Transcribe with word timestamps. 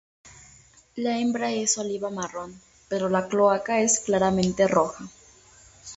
La 0.95 1.19
hembra 1.19 1.51
es 1.51 1.77
oliva-marrón, 1.77 2.59
pero 2.89 3.07
la 3.07 3.27
cloaca 3.29 3.81
es 3.81 3.99
claramente 3.99 4.67
roja. 4.67 5.07